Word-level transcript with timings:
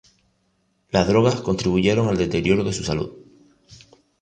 Las 0.89 1.07
drogas 1.07 1.41
contribuyeron 1.41 2.07
al 2.07 2.17
deterioro 2.17 2.63
de 2.63 2.73
su 2.73 2.83
salud. 2.83 3.13